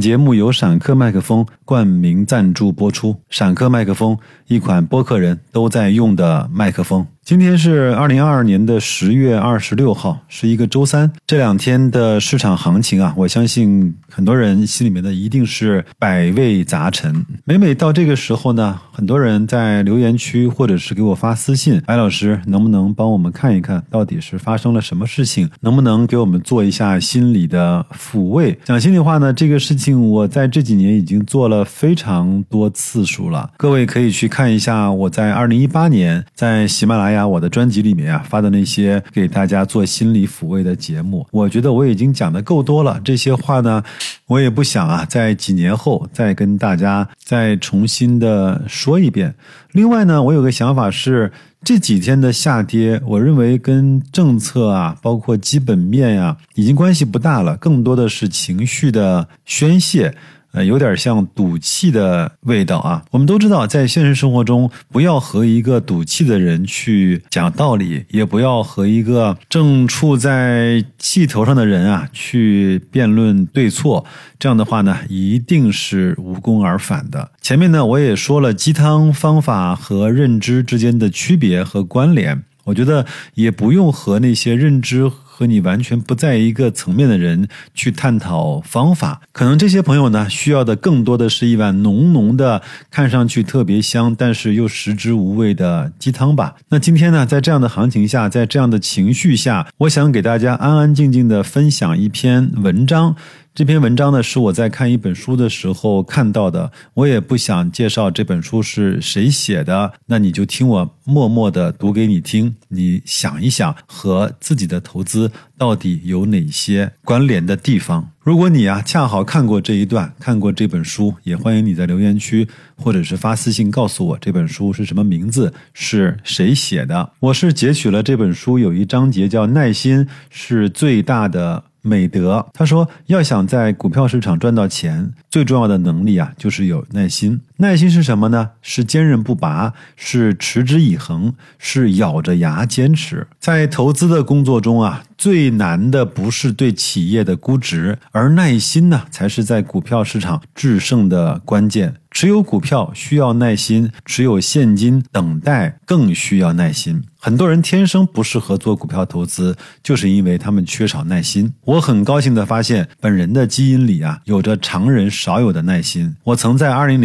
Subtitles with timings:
[0.00, 3.20] 节目由闪客麦克风冠名赞助播出。
[3.28, 7.06] 闪客麦克风，一款播客人都在用的麦克风。
[7.30, 11.08] 今天是二零二二年的十月二十六号，是一个周三。
[11.28, 17.24] 这两天的市场行情啊，我相信很多人心里面的一定是百味杂陈。
[17.44, 25.48] 每每到这个时候呢，很多人在留言区或者是给我发私信，白老师能不能帮我们看一看到底是发生了什么事情？
[25.60, 28.58] 能不能给我们做一下心理的抚慰？
[28.64, 33.48] 讲心里话呢，这个事情我在这几年已经做了非常多次数了。
[33.56, 37.19] 各位可以去看一下我在二零一八年在喜马拉雅。
[37.26, 43.00] 我的专辑里面啊发的那些给大家做心理抚慰的节目，我觉得我已经讲的够多了。
[43.04, 43.82] 这些话呢，
[44.26, 49.34] 我也不想啊，在几年后再跟大家再重新的说一遍。
[49.72, 51.30] 另外呢，我有个想法是，
[51.62, 60.14] 这几天的下跌，我认为跟政策啊，包括基本面呀，已经关系不大了，更多的是情绪的宣泄。
[60.52, 63.04] 呃，有点像赌气的味道啊。
[63.10, 74.04] 我们都知道，在现实生活中，不要和一个赌气的人去讲道理，也不要和一个正处在气头上的人啊去辩论对错。
[74.38, 77.30] 这样的话呢，一定是无功而返的。
[77.40, 82.42] 前面呢，我也说了鸡汤方法和认知之间的区别和关联。
[82.64, 85.10] 我觉得也不用和那些认知。
[85.40, 92.60] 和你完全不在一个层面的人去探讨方法，可能这些朋友呢需要的更多的是一碗浓浓的、
[92.90, 96.56] 看上去特别香，但是又食之无味的鸡汤吧。
[96.68, 103.16] 那今天呢，在这样的行情下，在这样的情绪下，我想给大家安安静静的分享一篇文章。
[103.60, 106.72] 这篇文章呢，是我在看一本书的时候看到的。
[106.94, 112.56] 我也不想介绍这本书是谁写的，那你就听我默默的读给你听。
[112.68, 118.12] 你想一想，和自己的投资到底有哪些关联的地方？
[118.20, 127.12] 如果你啊恰好看过这一段，看过这本书，也欢迎你在留言区或者是发私信告诉我这本书是什么名字，是谁写的。
[127.20, 131.64] 我是截取了这本书有一章节叫“耐心是最大的”。
[131.82, 137.40] 美德他说，要想在股票市场赚到钱，最重要的能力啊，就是有耐心。
[137.60, 138.52] 耐心是什么呢？
[138.62, 143.26] 是坚韧不拔，是持之以恒，是咬着牙坚持。
[143.38, 151.96] 在投资的工作中啊，最难的不是对企业的估值，而耐心呢，才是在股票市场制胜的关键。
[152.12, 157.04] 持有股票需要耐心，持有现金等待更需要耐心。
[157.20, 161.52] 很多人天生不适合做股票投资，就是因为他们缺少耐心。
[161.64, 166.16] 我很高兴的发现，本人的基因里啊，有着常人少有的耐心。
[166.24, 167.00] 我曾在二零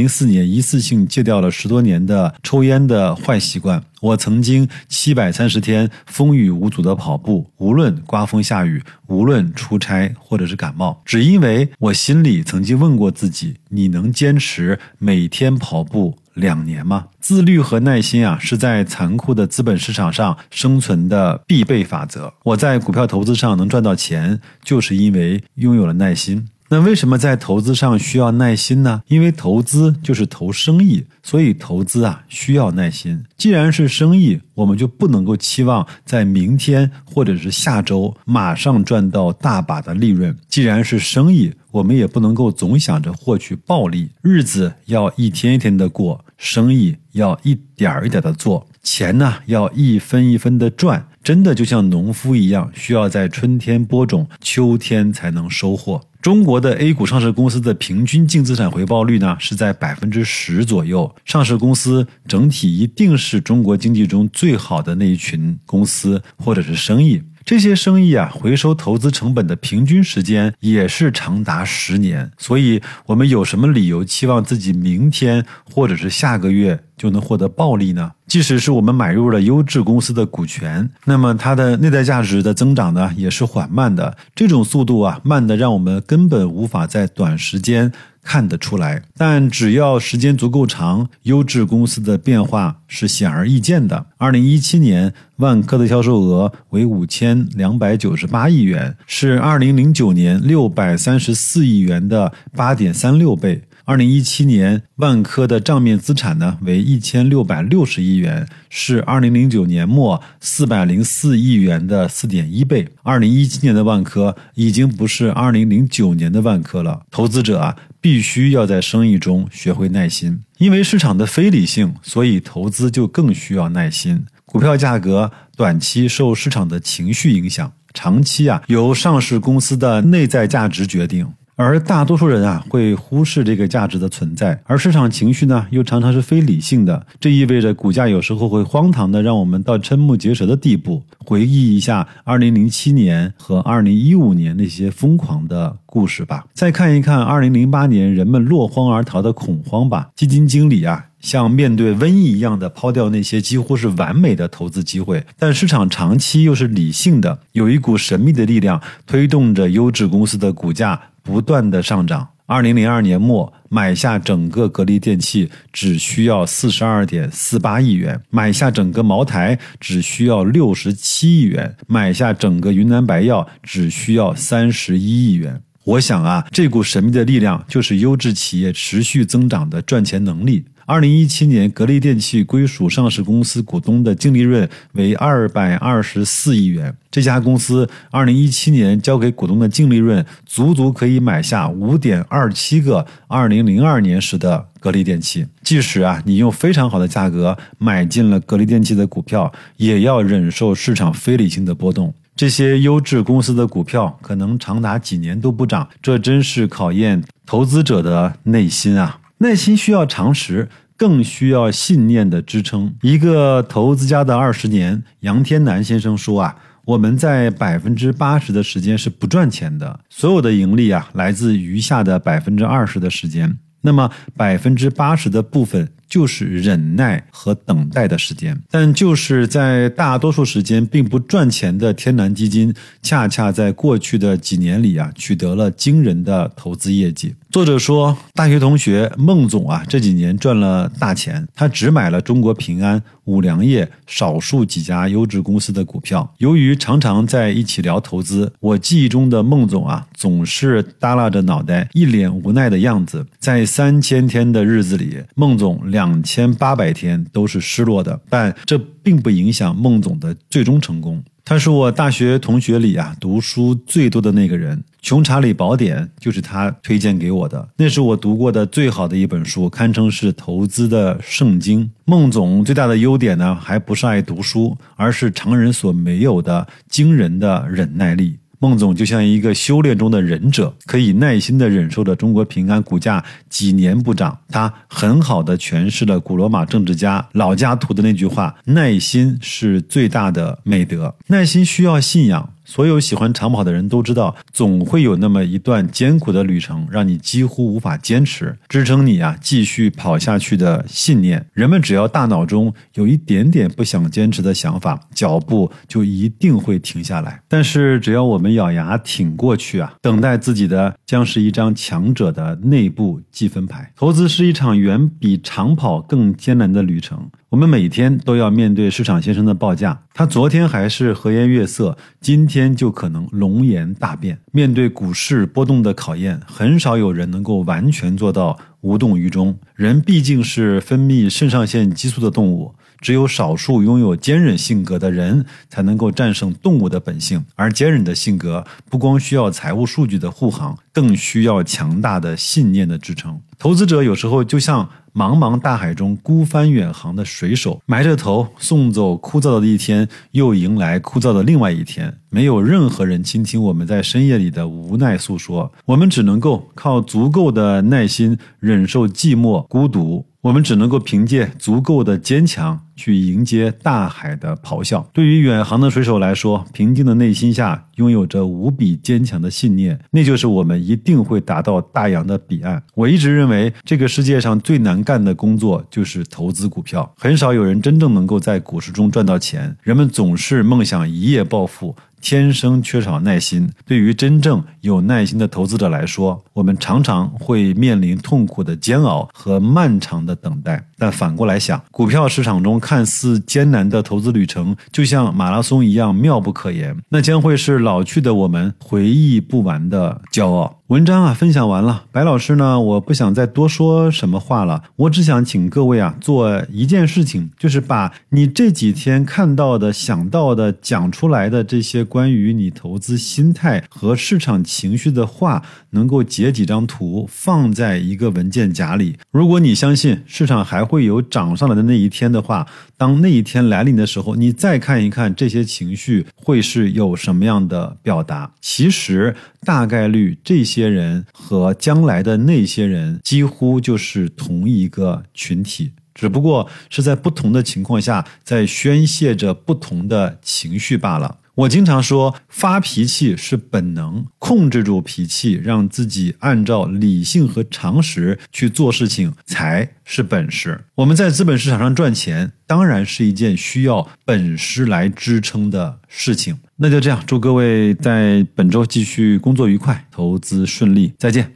[0.45, 3.83] 一次性戒掉了十多年的抽烟的坏习惯。
[4.01, 17.07] 我曾经七百三十天风雨无阻的跑步，无论刮风下雨，无论出差或者是感冒，只因为我心里曾经问过自己：你能坚持每天跑步两年吗？
[17.19, 22.31] 自律和耐心啊，是在残酷的资本市场上生存的必备法则。
[22.43, 26.47] 我在股票投资上能赚到钱，就是因为拥有了耐心。
[26.67, 29.03] 那为什么在投资上需要耐心呢？
[29.07, 33.23] 因为投资就是投生意，所以投资啊需要耐心。
[33.37, 40.35] 既然是生意，我们就不能够期望在明天或者是下周马上赚到大把的利润。
[40.47, 44.09] 既然是生意，我们也不能够总想着获取暴利。
[44.23, 51.07] 日子要一天一天的过，生意要一点一点的做，钱呢要一分一分的赚。
[51.23, 56.01] 真的就像农夫一样，需要在春天播种，秋天才能收获。
[56.25, 61.15] 中国的 A 股上市公司的平均净资产回报率呢，是在百分之十左右。
[61.23, 67.21] 上市公司整体一定是中国经济中最好的那一群公司或者是生意。
[67.45, 72.31] 这些生意啊，回收投资成本的平均时间也是长达十年。
[72.39, 78.13] 所以，我们有什么理由期望自己明天或者是下个月就能获得暴利呢？
[78.25, 84.17] 即使是我们买入了优质公司的股权，那么它的内在价值的增长呢，也是缓慢的。
[84.33, 87.91] 这种速度啊，慢的让我们根本无法在短时间
[88.25, 89.03] 看得出来。
[89.15, 94.07] 但只要时间足够长，优质公司的变化是显而易见的。
[94.17, 103.61] 二零一七年，万科的销售额为五千两百九十八亿元，是二零零九年六百三十四亿元的八点三六倍。
[103.87, 112.89] 二零一七年，万科的账面资产呢为一千六百六十亿元，是二零零九年末四百零四亿元的四点一倍。
[113.03, 117.03] 二零一七年的万科已经不是二零零九年的万科了。
[117.11, 124.25] 投资者啊，必须要在生意中学会耐心，因为市场的非理性，所以投资就更需要耐心。
[124.47, 131.27] 股票价格短期受市场的情绪影响，长期啊由上市公司的内在价值决定。
[131.57, 141.01] 而大多数人啊会忽视这个价值的存在，而市场情绪呢又常常是非理性的，这意味着股价有时候会荒唐的让我们到瞠目结舌的地步。
[141.25, 150.09] 回忆一下2007年和2015年那些疯狂的故事吧，再看一看2008年人们落荒而逃的恐慌吧。
[150.15, 161.01] 基金经理啊，像面对瘟疫一样的抛掉那些几乎是完美的投资机会，但市场长期又是理性的，有一股神秘的力量推动着优质公司的股价。
[161.25, 162.29] 不断的上涨。
[162.45, 175.59] 二零零二年末买下整个格力电器只需要四十二点四八亿元，买下整个茅台只需要六十七亿元，买下整个云南白药只需要三十一亿元。
[175.85, 180.65] 我想啊，这股神秘的力量就是优质企业持续增长的赚钱能力。
[180.87, 186.95] 二零一七年，格力电器归属上市公司股东的净利润为二百二十四亿元。
[187.09, 195.47] 这家公司二零一七年交给股东的净利润，足足可以买下五点二七个二零零二年时的格力电器。
[195.63, 202.13] 即使啊，你用非常好的价格买进了格力电器的股票，也要忍受市场非理性的波动。
[202.35, 209.17] 这些优质公司的股票可能长达几年都不涨，这真是考验投资者的内心啊！
[209.39, 212.95] 耐心需要常识，更需要信念的支撑。
[213.01, 216.55] 一个投资家的二十年，杨天南先生说啊，
[216.85, 223.57] 我们在百分之八十的时间是不赚钱的，所有的盈利啊，来自余下的百分之二十的时间。
[223.81, 225.89] 那么百分之八十的部分。
[226.15, 237.35] 就是忍耐和等待的时间，但就是在大多数时间并不赚钱的天南基金，恰恰在过去的几年里啊，取得了惊人的投资业绩。
[237.51, 246.33] 作者说，大学同学孟总啊，这几年赚了大钱，他只买了中国平安、五粮液少数几家优质公司的股票。
[246.37, 253.25] 由于常常在一起聊投资，我记忆中的孟总啊，总是耷拉着脑袋，一脸无奈的样子。
[253.39, 255.65] 在三千天的日子里，孟总。
[255.89, 261.23] 两两千八百天都是失落的，但这并不影响孟总的最终成功。
[261.43, 271.89] 他是我大学同学里啊读书最多的那个人，《穷查理宝典》就是他推荐给我的，那是我读过的最好的一本书，堪称是投资的圣经。
[272.05, 278.37] 孟总最大的优点呢，还不是爱读书，而是常人所没有的惊人的忍耐力。
[278.59, 284.37] 孟总就像一个修炼中的忍者，可以耐心的忍受着中国平安股价几年不涨。
[284.49, 292.54] 他很好的诠释了古罗马政治家老加图的那句话：“耐心是最大的美德。”耐心需要信仰。
[292.65, 301.45] 所有喜欢长跑的人都知道，总会有那么一段艰苦的旅程，让你几乎无法坚持，支撑你啊继续跑下去的信念。
[301.53, 307.41] 人们只要大脑中有一点点不想坚持的想法，脚步就一定会停下来。
[307.47, 313.91] 但是只要我们咬牙挺过去啊，等待自己的将是一张强者的内部积分牌。
[313.95, 317.29] 投资是一场远比长跑更艰难的旅程。
[317.49, 324.39] 我们每天都要面对市场先生的报价，他昨天还是和颜悦色，今天就可能龙颜大变。
[324.51, 329.57] 面对股市波动的考验，很少有人能够完全做到无动于衷。
[329.75, 337.45] 人毕竟是分泌肾上腺激素的动物，只有少数拥有坚韧性格的人才能够战胜动物的本性。
[337.53, 343.39] 而坚韧的性格不光需要财务数据的护航，更需要强大的信念的支撑。
[343.59, 344.89] 投资者有时候就像。
[345.15, 352.13] 茫茫大海中孤帆远航的水手，埋着头送走枯燥的一天，又迎来枯燥的另外一天。
[352.29, 360.25] 没有任何人倾听我们在深夜里的无奈诉说，我们只能够靠足够的耐心忍受寂寞孤独。
[360.45, 365.03] 我们只能够凭借足够的坚强去迎接大海的咆哮。
[365.11, 372.83] 对于远航的水手来说，平静的内心下拥有着无比坚强的信念，那就是我们一定会达到大洋的彼岸。
[372.93, 377.11] 我一直认为，这个世界上最难干的工作就是投资股票。
[377.17, 381.95] 很少有人真正能够在股市中赚到钱，人们总是梦想一夜暴富。
[382.21, 383.69] 天生缺少耐心。
[383.85, 390.83] 对于真正有耐心的投资者来说，我们常常会面临痛苦的煎熬和漫长的等待。
[390.97, 400.79] 但反过来想，股票市场中看似艰难的投资旅程，就像马拉松一样妙不可言，那将会是老去的我们回忆不完的骄傲。
[400.89, 402.05] 文章啊，分享完了。
[402.11, 404.83] 白老师呢，我不想再多说什么话了。
[404.97, 419.17] 我只想请各位啊，做一件事情，就是把你这几天看到的、想到的、讲出来的这些关于你投资心态和市场情绪的话，能够截几张图放在一个文件夹里。
[419.31, 428.51] 如果你相信市场还会有涨上来的那一天的话，当那一天来临的时候，你再看一看这些情绪会是有什么样的表达。
[428.61, 429.35] 其实。
[429.65, 435.91] 大概率这些人和将来的那些人几乎就是同一个群体。
[436.13, 441.39] 只不过是在不同的情况下，在宣泄着不同的情绪罢了。
[441.55, 450.83] 我经常说，发脾气是本能，控制住脾气，让自己按照理性和常识去做事情，才是本事。
[450.95, 456.57] 我们在资本市场上赚钱，当然是一件需要本事来支撑的事情。
[456.75, 461.53] 那就这样，祝各位在本周继续工作愉快，投资顺利，再见。